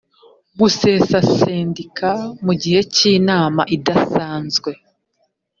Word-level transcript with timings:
gusesa 0.59 1.17
sendika 1.35 2.11
mugihe 2.45 2.79
cy 2.93 2.99
inama 3.15 3.61
idasanzwe 3.75 4.71